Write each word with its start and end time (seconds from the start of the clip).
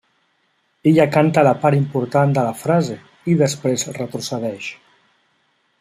Ella 0.91 1.05
canta 1.15 1.43
la 1.47 1.51
part 1.65 1.79
important 1.81 2.33
de 2.39 2.47
la 2.47 2.55
frase, 2.63 2.97
i 3.33 3.37
després 3.43 3.87
retrocedeix. 4.01 4.71